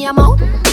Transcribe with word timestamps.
me 0.00 0.06
a 0.06 0.12
mouth. 0.14 0.69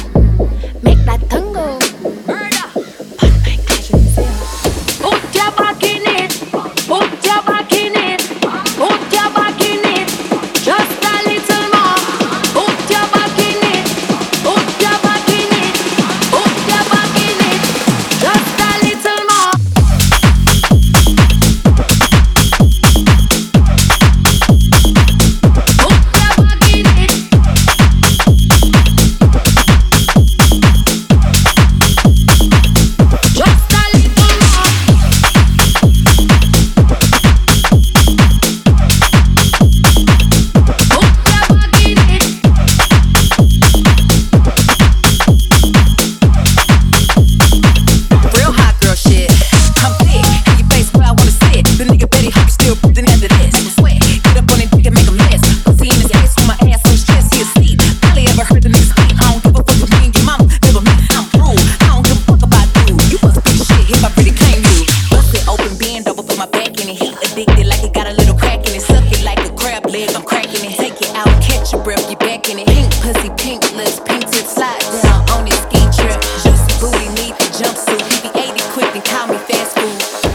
pink 73.37 73.71
lips, 73.73 73.99
painted 74.05 74.47
slide 74.47 74.79
down 75.03 75.23
on 75.31 75.45
his 75.45 75.57
ski 75.59 75.79
trip. 75.95 76.19
Juicy 76.43 76.73
booty, 76.79 77.07
need 77.21 77.35
the 77.35 77.47
jumpsuit. 77.57 78.01
He 78.11 78.29
be 78.29 78.39
80 78.39 78.59
quick 78.73 78.95
and 78.95 79.05
call 79.05 79.27
me 79.27 79.37
fast 79.37 79.77
food. 79.77 80.26